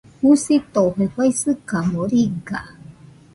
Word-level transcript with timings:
Jusitofe 0.19 1.03
faɨsɨkamo 1.15 2.01
riga. 2.11 2.61